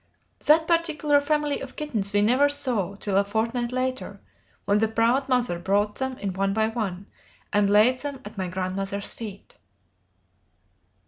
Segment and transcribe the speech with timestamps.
[0.47, 4.19] That particular family of kittens we never saw till a fortnight later,
[4.65, 7.05] when the proud mother brought them in one by one,
[7.53, 9.59] and laid them at my grandmother's feet.